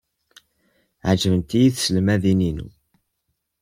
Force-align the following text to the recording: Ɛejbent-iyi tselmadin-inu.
Ɛejbent-iyi 1.09 1.69
tselmadin-inu. 1.71 2.67